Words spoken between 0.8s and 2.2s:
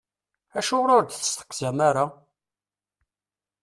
ur d-testeqsam ara?